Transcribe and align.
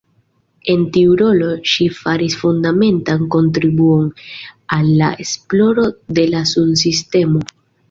En 0.75 0.85
tiu 0.95 1.11
rolo, 1.19 1.49
ŝi 1.71 1.85
faris 1.97 2.37
fundamentan 2.45 3.29
kontribuon 3.37 4.09
al 4.79 4.91
la 5.05 5.13
esploro 5.27 5.87
de 6.21 6.29
la 6.35 6.45
sunsistemo. 6.57 7.47